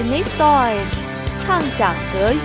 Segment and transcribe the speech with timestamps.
[0.00, 0.96] Genieß Deutsch，
[1.44, 2.38] 畅想德语。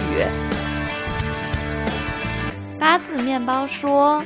[2.78, 4.22] 八字面包说。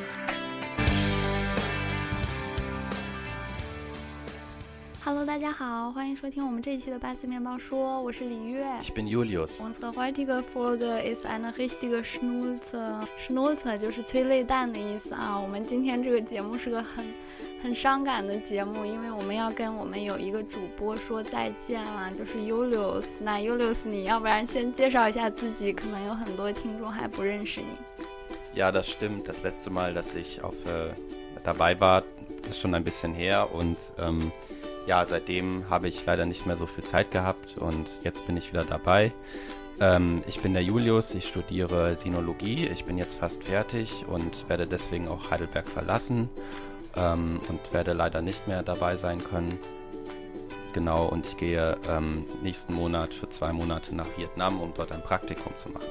[5.03, 8.65] Hello，大家好，欢迎收听我们这一期的八字面包说，我是李月。
[8.81, 9.59] Ich bin Julius。
[9.59, 12.99] Unsere heutige Folge ist eine richtige Schnulze。
[13.19, 15.39] Schnulze 就是催泪弹的意思啊。
[15.39, 17.05] 我们今天这个节目是个很
[17.62, 23.06] 很伤感的节目，因为我们要跟我们有一个主播说再见了，就是 Julius。
[23.20, 27.68] 那 Julius，你要不然先介绍一下自己，可能有很多听众还不认识你。
[28.54, 29.26] Ja, das stimmt.
[29.26, 30.92] Das letzte Mal, dass ich auf äh,
[31.42, 32.02] dabei war,
[32.48, 34.30] ist schon ein bisschen her und ähm,
[34.86, 38.52] ja, seitdem habe ich leider nicht mehr so viel Zeit gehabt und jetzt bin ich
[38.52, 39.10] wieder dabei.
[39.80, 44.66] Ähm, ich bin der Julius, ich studiere Sinologie, ich bin jetzt fast fertig und werde
[44.68, 46.28] deswegen auch Heidelberg verlassen
[46.95, 49.57] Ähm, und werde leider nicht mehr dabei sein können.
[50.71, 55.01] Genau, und ich gehe ähm, nächsten Monat für zwei Monate nach Vietnam, um dort ein
[55.01, 55.87] Praktikum zu machen.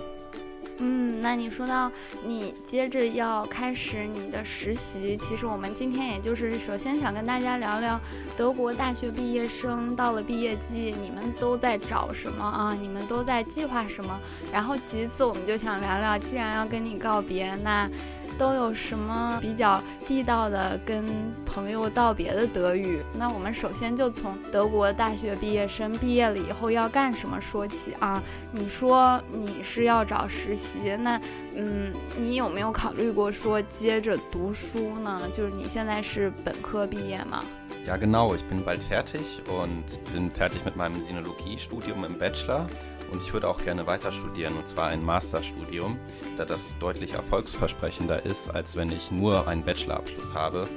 [0.80, 1.91] 嗯，那你说到
[2.24, 8.00] 你接着要开始你的实习，其实我们今天也就是首先想跟大家聊聊
[8.36, 12.72] 德国大学毕业生到了毕业季，你们都在找什么啊？
[12.80, 14.16] 你们都在计划什么？
[14.52, 17.91] 然后其次我们就想聊聊，既然要跟你告别，那。
[18.39, 21.05] 都有什么比较地道的跟
[21.44, 23.03] 朋友道别的德语？
[23.19, 28.22] 那我们首先就从德国大学毕业生毕业了以后要干什么说起啊？
[28.53, 31.20] 你说你是要找实习，那
[31.56, 35.20] 嗯，你有没有考虑过说接着读书呢？
[35.34, 37.42] 就是你现在是本科毕业吗
[37.86, 39.83] ？Ja genau, ich bin bald fertig und
[40.14, 42.66] bin fertig mit meinem Sinologiestudium im Bachelor.
[43.10, 45.98] Und ich würde auch gerne weiter studieren, und zwar ein Masterstudium,
[46.36, 50.68] da das deutlich erfolgsversprechender ist, als wenn ich nur einen Bachelorabschluss habe.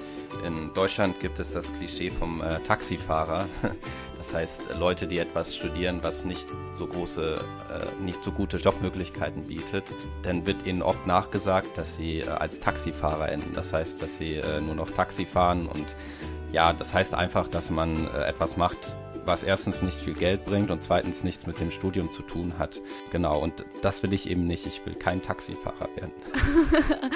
[0.45, 3.47] In Deutschland gibt es das Klischee vom äh, Taxifahrer.
[4.21, 7.43] Das heißt, Leute, die etwas studieren, was nicht so große,
[7.73, 9.83] äh, nicht so gute Jobmöglichkeiten bietet,
[10.21, 13.53] dann wird ihnen oft nachgesagt, dass sie äh, als Taxifahrer enden.
[13.55, 15.87] Das heißt, dass sie äh, nur noch Taxi fahren und
[16.51, 18.77] ja, das heißt einfach, dass man äh, etwas macht,
[19.25, 22.81] was erstens nicht viel Geld bringt und zweitens nichts mit dem Studium zu tun hat.
[23.11, 24.65] Genau, und das will ich eben nicht.
[24.67, 26.11] Ich will kein Taxifahrer werden.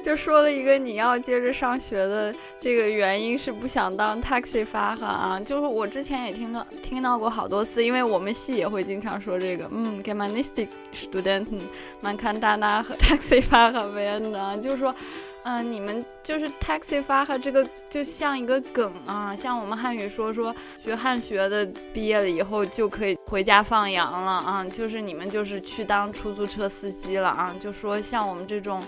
[0.02, 11.60] 就说了一个你要接着上学的这个原因是不想当 taxi far 哈啊，就是我之前也听到听到过好多次，因为我们系也会经常说这个，嗯，Germanistik Studenten
[12.00, 14.94] man kann danach taxifahrer werden，就是说。
[15.42, 28.82] 嗯，你们就是 taxi 发和这个就像一个梗啊，像我们汉语说说学汉学的毕业了以后就可以回家放羊了啊，就是你们就是去当出租车司机了啊，就说像我们这种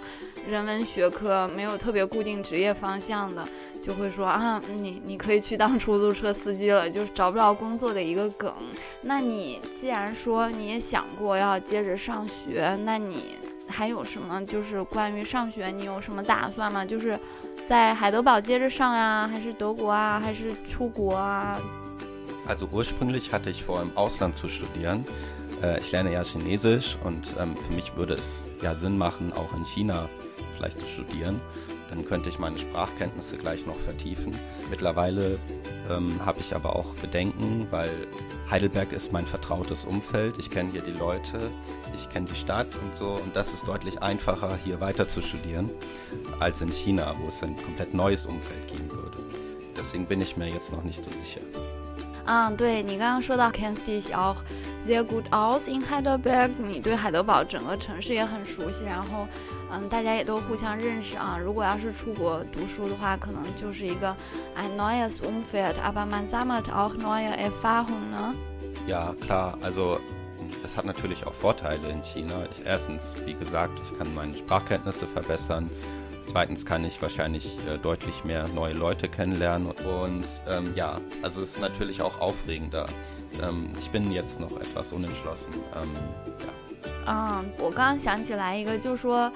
[0.47, 3.45] 人文学学科没有特别固定职业方向的，
[3.85, 8.53] 就会说啊，你你可以去当出租车司机了，就是找不着工作的一个梗。
[9.01, 13.35] 那你既然说你也想过要接着上学，那你。
[13.69, 16.85] 还有什么就是关于上学，你有什么打算吗？
[16.85, 17.19] 就是
[17.67, 21.59] 在海德堡接着上呀，还是德国啊，还是出国啊
[22.47, 25.05] ？Also ursprünglich hatte ich vor, im Ausland zu studieren.
[25.81, 30.09] Ich lerne ja Chinesisch und für mich würde es ja Sinn machen, auch in China
[30.56, 31.40] vielleicht zu studieren.
[31.90, 34.38] Dann könnte ich meine Sprachkenntnisse gleich noch vertiefen.
[34.70, 35.40] Mittlerweile
[35.90, 37.90] ähm, habe ich aber auch Bedenken, weil
[38.52, 40.36] Heidelberg ist mein vertrautes Umfeld.
[40.38, 41.50] Ich kenne hier die Leute,
[41.96, 43.12] ich kenne die Stadt und so.
[43.12, 45.70] Und das ist deutlich einfacher, hier weiter zu studieren,
[46.42, 49.20] als in China, wo es ein komplett neues Umfeld geben würde.
[49.78, 51.40] Deswegen bin ich mir jetzt noch nicht so sicher.
[52.30, 54.44] 嗯，对你刚刚说到 kennst dich auch
[54.82, 59.26] sehr gut aus in Heidelberg，你对海德堡整个城市也很熟悉，然后，
[59.72, 61.38] 嗯，大家也都互相认识啊。
[61.38, 64.16] 如果要是出国读书的话，可能就是一个
[64.56, 68.34] ein neues Umfeld，aber man sammelt auch neue Erfahrungen, ne?
[68.88, 69.58] Ja, klar.
[69.62, 70.00] Also
[70.64, 72.36] es hat natürlich auch Vorteile in China.
[72.52, 75.70] Ich, erstens, wie gesagt, ich kann meine Sprachkenntnisse verbessern.
[76.30, 79.68] Zweitens kann ich wahrscheinlich äh, deutlich mehr neue Leute kennenlernen.
[79.68, 82.86] Und ähm, ja, also es ist natürlich auch aufregender.
[83.42, 85.54] Ähm, ich bin jetzt noch etwas unentschlossen.
[85.76, 85.92] Ähm,
[86.40, 86.54] ja.
[87.06, 89.32] 啊，我刚刚想起来一个，就说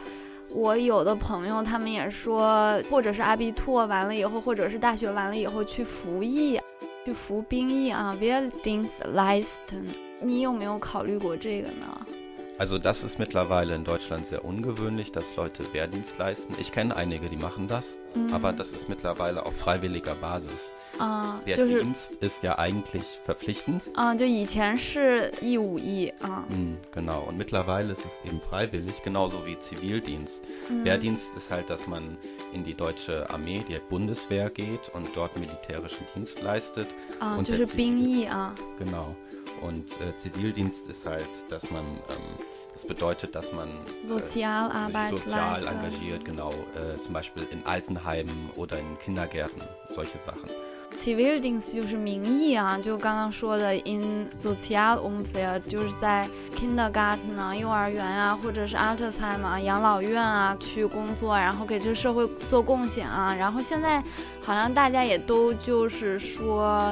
[0.50, 6.60] 我有的朋友他们也说，或者是阿比托完了以后，或者是大学完了以后去服役，
[7.04, 9.84] 去服兵役啊，Wehrdienstleisten。
[10.22, 12.06] 你有没有考虑过这个呢
[12.57, 16.55] ？Also das ist mittlerweile in Deutschland sehr ungewöhnlich, dass Leute Wehrdienst leisten.
[16.59, 18.33] Ich kenne einige, die machen das, mhm.
[18.33, 20.73] aber das ist mittlerweile auf freiwilliger Basis.
[20.99, 23.81] Ah, Wehrdienst ist ja eigentlich verpflichtend.
[23.95, 24.37] Ah, mhm,
[26.93, 30.43] genau, und mittlerweile ist es eben freiwillig, genauso wie Zivildienst.
[30.69, 30.85] Mhm.
[30.85, 32.17] Wehrdienst ist halt, dass man
[32.53, 36.87] in die deutsche Armee, die Bundeswehr geht und dort militärischen Dienst leistet.
[37.19, 38.53] Ah, und 就是兵役啊。
[38.77, 39.15] genau.
[39.61, 45.19] Und äh, Zivildienst ist halt, dass man, ähm, das bedeutet, dass man äh, Sozialarbeit sich
[45.19, 45.71] sozial leistet.
[45.71, 49.61] engagiert, genau, äh, zum Beispiel in Altenheimen oder in Kindergärten,
[49.93, 50.49] solche Sachen.
[50.97, 63.33] Zivildienst 就是名义啊，就刚刚说的 in Sozialumfeld，就是在 Kindergarten 啊、幼儿园啊，或者是 Altersheim 啊、养老院啊去工作，然后给这个社会做贡献啊。
[63.33, 64.03] 然后现在
[64.41, 66.91] 好像大家也都就是说。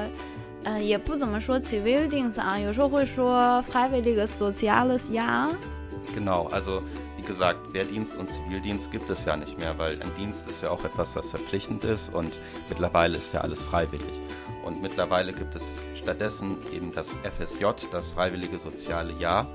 [0.64, 6.82] 呃，也不怎么说 Zivildienst 啊，有时候会说 freiwilliges soziales Jahr。Genau, also
[7.18, 10.70] wie gesagt, Wehrdienst und Zivildienst gibt es ja nicht mehr, weil ein Dienst ist ja
[10.72, 12.38] auch etwas, was verpflichtend ist und
[12.68, 14.22] mittlerweile ist ja alles freiwillig.
[14.66, 19.48] Und mittlerweile gibt es stattdessen eben das FSJ, das Freiwillige Soziale Jahr.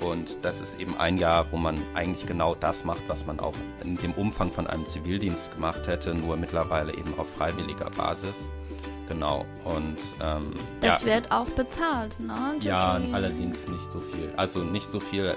[0.00, 3.54] Und das ist eben ein Jahr, wo man eigentlich genau das macht, was man auch
[3.84, 8.48] in dem Umfang von einem Zivildienst gemacht hätte, nur mittlerweile eben auf freiwilliger Basis.
[9.08, 9.44] Genau.
[9.64, 11.06] Und ähm, das ja.
[11.06, 12.54] wird auch bezahlt, ne?
[12.60, 14.32] Ja, allerdings nicht so viel.
[14.36, 15.34] Also nicht so viel,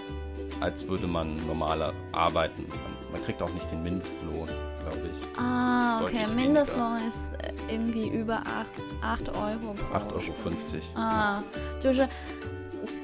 [0.60, 2.66] als würde man normaler arbeiten.
[3.12, 5.40] Man, kriegt auch nicht den Mindestlohn, glaube ich.
[5.40, 6.26] Ah, okay.
[6.36, 9.76] Mindestlohn ist äh, irgendwie über 8, 8 Euro.
[9.94, 11.00] 8,50 Euro.
[11.00, 11.44] 啊，
[11.80, 12.08] 就是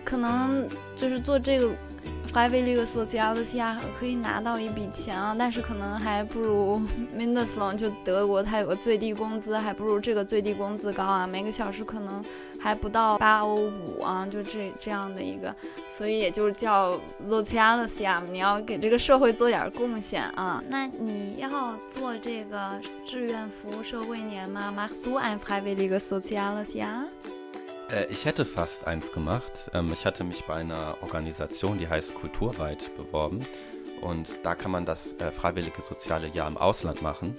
[0.03, 0.67] 可能
[0.97, 1.69] 就是做这个
[2.34, 6.82] freiwillige soziales Jahr 可以拿到一笔钱啊，但是可能还不如
[7.16, 12.20] Mindestlohn 就德国它有个最低工资，还不如这个最低工资高啊，每个小时可能
[12.58, 15.54] 还不到八欧五啊，就这这样的一个，
[15.88, 20.60] 所以也就是叫 soziales Jahr，你要给这个社会做点贡献啊。
[20.68, 26.72] 那你要做这个志愿服务社会年吗？Machst du ein freiwilliges soziales
[27.94, 29.52] Äh, ich hätte fast eins gemacht.
[29.72, 33.44] Ähm, ich hatte mich bei einer Organisation, die heißt Kulturweit, beworben.
[34.00, 37.34] Und da kann man das äh, freiwillige soziale Jahr im Ausland machen.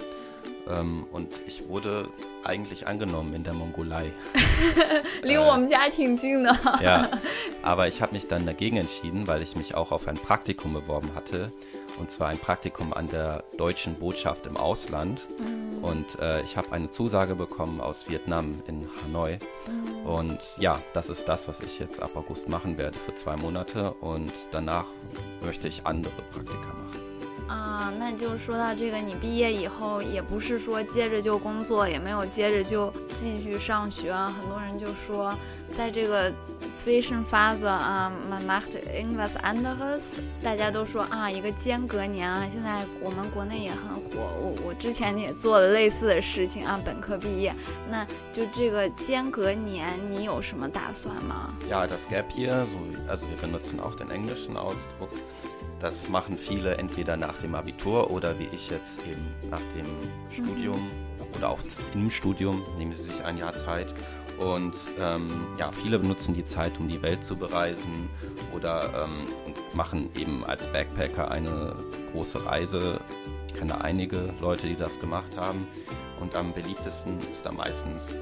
[0.67, 2.07] Ähm, und ich wurde
[2.43, 4.11] eigentlich angenommen in der Mongolei.
[5.21, 5.49] Leo, äh,
[6.81, 7.09] Ja,
[7.61, 11.11] aber ich habe mich dann dagegen entschieden, weil ich mich auch auf ein Praktikum beworben
[11.15, 11.51] hatte
[11.98, 15.20] Und zwar ein Praktikum an der deutschen Botschaft im Ausland.
[15.38, 15.84] Mhm.
[15.84, 19.38] Und äh, ich habe eine Zusage bekommen aus Vietnam in Hanoi.
[19.66, 20.06] Mhm.
[20.06, 23.90] Und ja, das ist das, was ich jetzt ab August machen werde für zwei Monate.
[24.00, 24.86] Und danach
[25.42, 27.00] möchte ich andere Praktika machen.
[27.48, 34.14] 啊，那就说到这个，你毕业以后也不是说接着就工作，也没有接着就继续上学。
[34.14, 35.34] 很多人就说，
[35.77, 36.31] 在这个
[36.75, 40.03] Zwischenphase 啊，man macht irgendwas anderes。
[40.43, 44.29] 大家都说啊，一个间隔年啊，现在我们国内也很火。
[44.39, 47.53] 我我之前也做了类似的事情啊，本科毕业，
[47.89, 52.77] 那就这个间隔年，你有什么打算吗？Ja, das Gap year, so
[53.09, 55.09] also wir benutzen auch den englischen Ausdruck.
[55.79, 59.85] Das machen viele entweder nach dem Abitur oder wie ich jetzt eben nach dem
[60.29, 61.37] Studium mhm.
[61.37, 61.59] oder auch
[61.93, 63.87] im Studium nehmen sie sich ein Jahr Zeit.
[64.37, 68.09] Und ähm, ja, viele benutzen die Zeit, um die Welt zu bereisen
[68.53, 71.75] oder ähm, und machen eben als Backpacker eine
[72.11, 72.99] große Reise.
[73.47, 75.67] Ich kenne einige Leute, die das gemacht haben.
[76.19, 78.19] Und am beliebtesten ist da meistens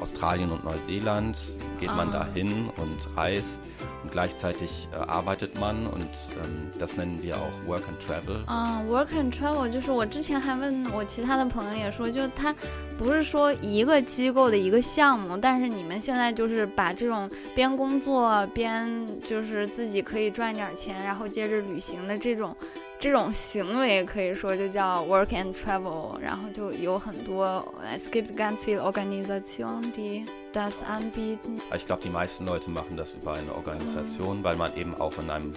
[0.00, 1.36] Australien und Neuseeland.
[1.78, 1.94] Geht ah.
[1.94, 3.60] man da hin und reist
[4.02, 6.08] und gleichzeitig äh, arbeitet man und
[6.42, 8.42] ähm, das nennen wir auch Work and Travel.
[8.46, 12.54] 啊、uh,，Work and Travel 就是我之前还问我其他的朋友也说，就它
[12.98, 22.54] 不是说一个机构的一个项目，但是你们现在就是把这种边工作边就是自己可以赚点钱，然后接着旅行的这种。
[22.99, 31.61] 这种行为可以说就叫 work and travel，然后就有很多 es gibt ganz viele Organisationen, die das anbieten.
[31.75, 34.43] Ich glaube, die meisten Leute machen das über eine Organisation, mhm.
[34.43, 35.53] weil man eben auch in einem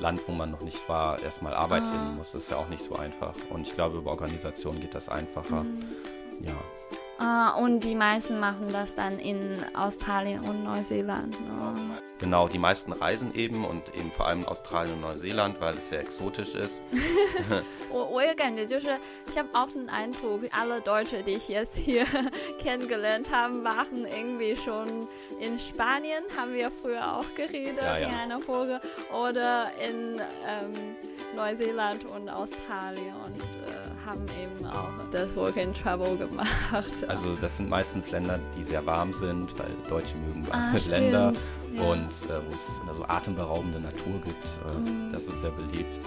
[0.00, 1.90] Land, wo man noch nicht war, erstmal Arbeit ah.
[1.90, 2.32] finden muss.
[2.32, 3.34] Das ist ja auch nicht so einfach.
[3.50, 5.62] Und ich glaube, über Organisationen geht das einfacher.
[5.62, 5.84] Mhm.
[6.40, 6.52] Ja.
[7.19, 11.35] Ah, und die meisten machen das dann in Australien und Neuseeland.
[11.35, 11.73] Ja.
[12.19, 16.01] Genau, die meisten reisen eben und eben vor allem Australien und Neuseeland, weil es sehr
[16.01, 16.81] exotisch ist.
[17.89, 22.05] Oh, oh, ich habe auch den Eindruck, alle Deutsche, die ich jetzt hier
[22.61, 25.07] kennengelernt habe, waren irgendwie schon
[25.39, 28.07] in Spanien, haben wir früher auch geredet ja, ja.
[28.07, 28.81] in einer Folge,
[29.13, 30.19] oder in.
[30.45, 30.95] Ähm,
[31.35, 36.47] Neuseeland und Australien und äh, haben eben auch das Work and Travel gemacht.
[37.07, 41.33] Also das sind meistens Länder, die sehr warm sind, weil Deutsche mögen warme ah, Länder
[41.73, 41.81] ja.
[41.81, 44.43] und äh, wo es also atemberaubende Natur gibt.
[44.43, 45.11] Äh, mhm.
[45.11, 45.99] Das ist sehr beliebt.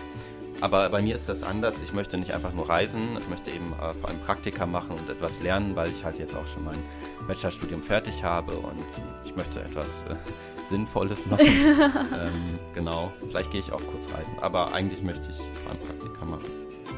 [0.61, 1.81] Aber bei mir ist das anders.
[1.81, 5.09] Ich möchte nicht einfach nur reisen, ich möchte eben äh, vor allem Praktika machen und
[5.09, 6.79] etwas lernen, weil ich halt jetzt auch schon mein
[7.27, 8.85] Bachelorstudium fertig habe und
[9.25, 11.47] ich möchte etwas äh, Sinnvolles machen.
[11.47, 16.25] ähm, genau, vielleicht gehe ich auch kurz reisen, aber eigentlich möchte ich vor allem Praktika
[16.25, 16.51] machen.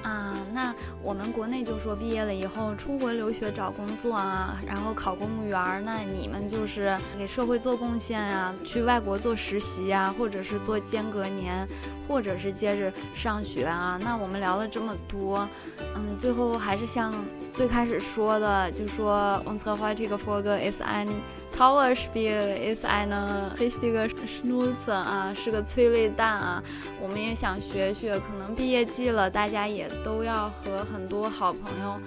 [0.03, 5.81] 啊，那我们国内就说毕业了以后出国留学找工作啊，然后考公务员。
[5.85, 11.69] 那你们就是给社会做贡献啊，去外国做实习啊，或者是做间隔年，
[12.09, 13.97] 或者是接着上学啊。
[14.03, 15.49] 那我们聊了这么多，
[15.95, 17.15] 嗯，最后还是像
[17.55, 21.07] 最开始说的，就说 unsere heutige Folge ist ein
[21.57, 26.63] Tower Spiel ist eine richtige Schnulze 啊，是个催泪弹啊。
[27.01, 32.01] 我们也想学学，可能毕业季了，大家也都要和很多好朋友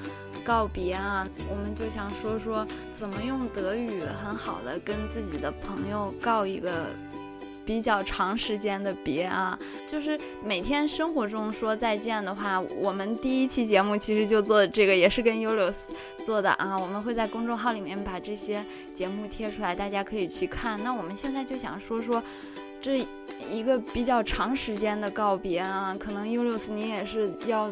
[0.43, 1.25] 告别啊。
[1.49, 6.87] 我们就想说说，怎么用德语很好的跟自己的朋友告一个。
[7.65, 9.57] 比较长时间的别啊，
[9.87, 15.77] 就是每天生活中说再见的话，我们第一期节目其实就做这个，也是跟 Ulius
[16.23, 16.77] 做的啊。
[16.77, 20.81] 我们会在公众号里面把这些节目贴出来，大家可以去看。
[20.83, 22.21] 那我们现在就想说说
[22.79, 23.05] 这
[23.51, 27.71] 一个比较长时间的告别啊，可能 Ulius 你也是要，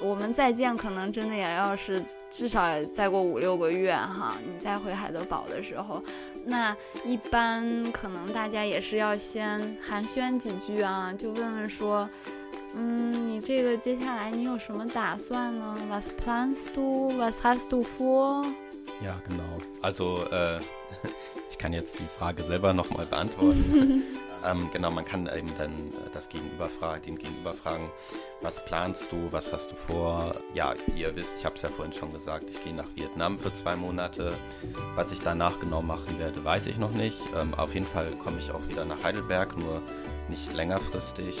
[0.00, 2.04] 我们再见可能真的也要是。
[2.30, 6.02] 至少再过五六个月哈，你再回海德堡的时候，
[6.44, 12.08] 那一般可能大家也是要先寒暄几句啊，就问问说，
[12.74, 17.12] 嗯，你这个接下来你有什么打算呢？Was planst du?
[17.16, 18.44] Was hast du vor?
[19.02, 19.60] Ja, genau.
[19.82, 20.60] Also, äh,
[21.50, 24.02] ich kann jetzt die Frage selber nochmal beantworten.
[24.46, 27.90] Ähm, genau, man kann eben dann äh, das Gegenüber fragen, den Gegenüber fragen,
[28.40, 30.32] was planst du, was hast du vor?
[30.54, 33.52] Ja, ihr wisst, ich habe es ja vorhin schon gesagt, ich gehe nach Vietnam für
[33.52, 34.34] zwei Monate.
[34.94, 37.18] Was ich danach genau machen werde, weiß ich noch nicht.
[37.36, 39.82] Ähm, auf jeden Fall komme ich auch wieder nach Heidelberg, nur
[40.28, 41.36] nicht längerfristig.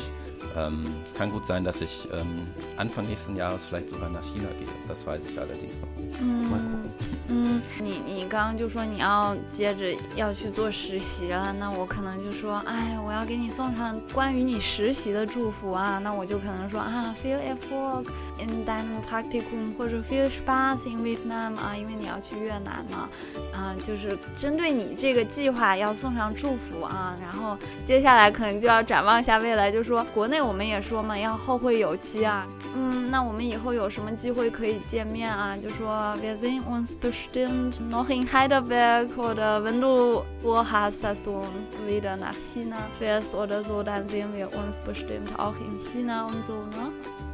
[0.56, 2.46] Ähm, es kann gut sein, dass ich ähm,
[2.78, 4.66] Anfang nächsten Jahres vielleicht sogar nach China gehe.
[4.88, 6.18] Das weiß ich allerdings noch nicht.
[6.50, 6.90] Mal gucken.
[7.28, 18.06] 嗯，你你刚刚就说你要接着要去做实习了，那我可能就说，哎，我要给你送上关于你实习的祝福啊，那我就可能说啊，viel Erfolg
[18.38, 23.08] in deinem Praktikum 或者 viel Spaß in Vietnam 啊，因为你要去越南嘛，
[23.52, 35.55] 啊，就是针对你这个计划要送上祝福啊，然后接下来可能就要展望一下未来，就说国内我们也说嘛，要后会有期啊，嗯，那我们以后有什么机会可以见面啊？
[35.55, 41.41] 就说 wir sehen uns bestimmt noch in Heidelberg oder wenn du vorhast, dass du
[41.87, 46.45] wieder nach China fährst oder so, dann sehen wir uns bestimmt auch in China und
[46.45, 46.91] so, ne?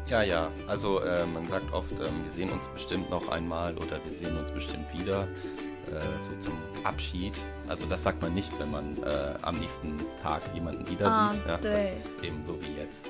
[0.07, 0.49] Ja, ja.
[0.67, 4.37] Also äh, man sagt oft, äh, wir sehen uns bestimmt noch einmal oder wir sehen
[4.37, 5.27] uns bestimmt wieder.
[5.92, 7.34] Äh, so zum Abschied.
[7.68, 11.46] Also das sagt man nicht, wenn man äh, am nächsten Tag jemanden wieder ah, sieht.
[11.46, 13.08] Ja, das ist eben so wie jetzt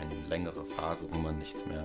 [0.00, 1.84] eine längere Phase, wo man nichts mehr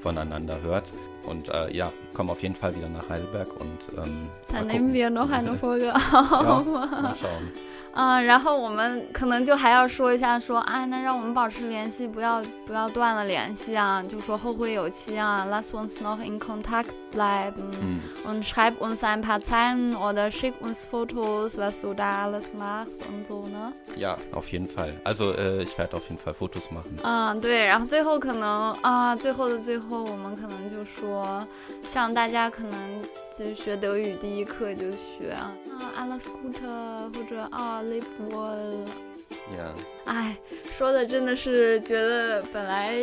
[0.00, 0.84] voneinander hört.
[1.24, 5.10] Und äh, ja, kommen auf jeden Fall wieder nach Heidelberg und ähm, dann nehmen wir
[5.10, 6.02] noch eine Folge auf.
[6.02, 7.52] ja, mal schauen.
[7.98, 17.70] 嗯，然后我们可能就还要说一下，说啊，那让我们保持联系，不要不要断了联系啊，就说后会有期啊，Last ones noch in Kontakt bleiben
[18.26, 23.02] und schreib uns ein paar Zeilen oder schick uns Fotos, was du da alles machst
[23.08, 23.72] und so ne?
[23.96, 24.92] Ja, auf jeden Fall.
[25.04, 26.90] Also äh, ich werde auf jeden Fall Fotos machen.
[27.02, 31.42] 嗯，对，然后最后可能啊，最后的最后，我们可能就说，
[31.82, 32.78] 像大家可能
[33.38, 35.50] 就学德语第一课就学啊
[35.98, 37.80] ，alles Gute 或者啊。
[37.86, 39.70] Live well，yeah，
[40.04, 40.36] 哎，
[40.72, 42.94] 说的真的是觉得本来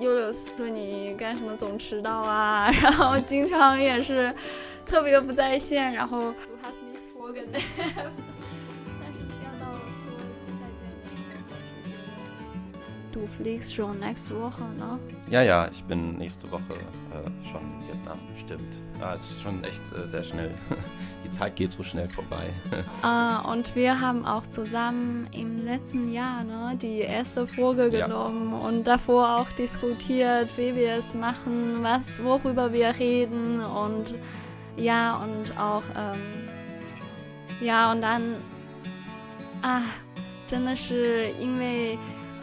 [0.00, 4.32] 悠悠说你干什么总迟到啊， 然后经常也是
[4.86, 6.32] 特别不在线，然后。
[13.13, 14.99] Du fliegst schon nächste Woche, ne?
[15.29, 18.75] Ja, ja, ich bin nächste Woche äh, schon in Vietnam, stimmt.
[18.99, 20.53] Ja, es ist schon echt äh, sehr schnell.
[21.25, 22.53] Die Zeit geht so schnell vorbei.
[23.01, 28.67] ah, und wir haben auch zusammen im letzten Jahr ne, die erste Folge genommen ja.
[28.67, 34.13] und davor auch diskutiert, wie wir es machen, was, worüber wir reden und
[34.77, 36.47] ja, und auch, ähm,
[37.59, 38.35] ja, und dann,
[39.63, 39.81] ah,
[40.49, 41.95] 真的是因为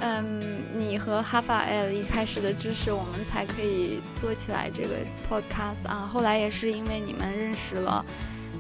[0.04, 4.96] 嗯，你和哈法 L 一开始的支持，我们才可以做起来这个
[5.30, 6.10] podcast 啊。
[6.12, 8.04] 后来也是因为你们认识了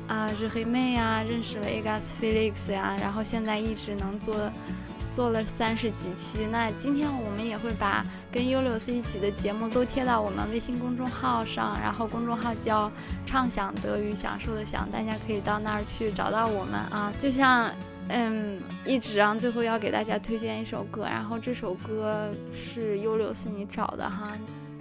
[0.07, 4.35] 啊日黑妹呀，认识了 Agas Felix 呀，然后现在一直能做
[5.11, 6.45] 做了三十几期。
[6.45, 12.91] 那今天我们也会把跟 u l u s 一起的节目都贴到我们微信公众号上，然后公众号叫
[13.25, 17.11] 畅想德语，享受的享，大家可以到那儿去找到我们啊。
[17.17, 17.71] 就像。
[18.08, 24.32] 嗯，一直啊，最后要给大家推荐一首歌，然后这首歌是优柳斯你找的哈。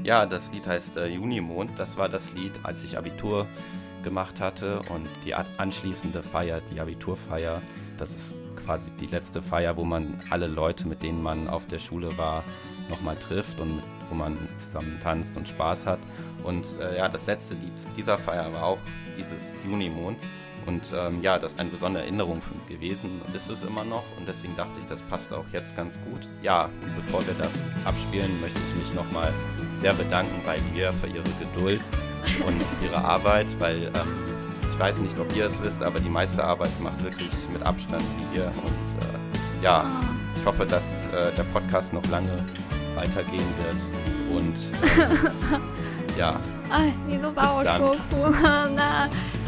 [0.04, 1.72] Ja, das Lied heißt äh, Junimond.
[1.78, 3.48] Das war das Lied, als ich Abitur
[4.04, 7.60] gemacht hatte und die anschließende Feier, die Abiturfeier.
[7.98, 11.80] Das ist quasi die letzte Feier, wo man alle Leute, mit denen man auf der
[11.80, 12.44] Schule war,
[12.88, 13.82] nochmal trifft und
[14.12, 16.00] wo man zusammen tanzt und Spaß hat.
[16.44, 18.80] Und äh, ja, das letzte Lied dieser Feier war auch
[19.18, 20.20] dieses Junimond.
[20.66, 23.84] Und ähm, ja, das ist eine besondere Erinnerung für mich gewesen und ist es immer
[23.84, 24.04] noch.
[24.18, 26.28] Und deswegen dachte ich, das passt auch jetzt ganz gut.
[26.42, 27.54] Ja, und bevor wir das
[27.86, 29.32] abspielen, möchte ich mich nochmal
[29.76, 31.82] sehr bedanken bei ihr für ihre Geduld
[32.48, 33.92] und ihre Arbeit, weil ähm,
[34.72, 38.04] ich weiß nicht, ob ihr es wisst, aber die meiste Arbeit macht wirklich mit Abstand
[38.34, 38.46] ihr.
[38.46, 40.02] Und äh, ja, ah.
[40.36, 42.44] ich hoffe, dass äh, der Podcast noch lange
[42.96, 44.36] weitergehen wird.
[44.36, 44.58] Und
[45.00, 45.32] ähm,
[46.18, 46.40] ja.
[46.72, 49.08] 哎，你都把我说哭了，那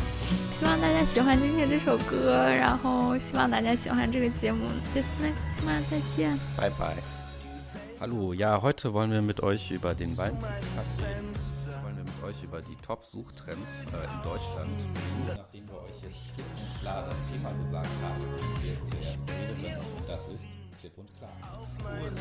[0.51, 4.67] 希望大家喜欢今天这首歌，然后希望大家喜欢这个节目。
[4.93, 6.37] Bis next Mal，再见。
[6.57, 6.97] Bye bye.
[7.99, 11.33] Hallo, ja, heute wollen wir mit euch über den Valentinstag reden.
[11.83, 14.69] Wollen wir mit euch über die Top-Suchtrends äh, in Deutschland.
[15.27, 18.23] Nachdem wir euch jetzt klipp und klar das Thema gesagt haben,
[18.61, 20.47] wir zuerst reden und das ist
[20.79, 21.31] klipp und klar.
[21.79, 22.11] Wir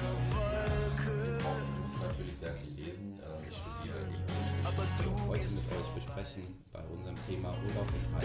[1.82, 3.20] müssen natürlich sehr viel lesen.
[3.20, 4.26] Äh, ich studiere Englisch.
[5.28, 5.88] heute mit euch
[6.21, 8.23] besprechen bei unserem Thema Urlaub in Reich.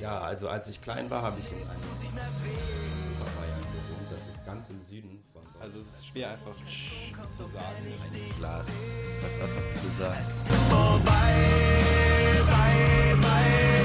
[0.00, 4.10] Ja, also als ich klein war, habe ich in einem Bayern gewohnt.
[4.10, 5.62] Das ist ganz im Süden von Deutschland.
[5.62, 6.54] Also es ist schwer einfach
[7.36, 7.76] zu sagen.
[8.12, 8.66] Ein Glas.
[9.22, 10.32] Was, was hast du gesagt?
[10.70, 11.34] Vorbei,
[12.50, 13.75] bei